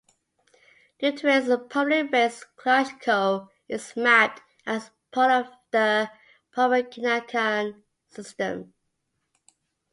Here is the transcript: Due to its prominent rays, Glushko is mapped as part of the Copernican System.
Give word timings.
Due 0.97 1.11
to 1.15 1.27
its 1.27 1.47
prominent 1.69 2.11
rays, 2.11 2.43
Glushko 2.57 3.49
is 3.69 3.95
mapped 3.95 4.41
as 4.65 4.89
part 5.11 5.29
of 5.29 5.51
the 5.69 6.09
Copernican 6.55 7.83
System. 8.09 8.73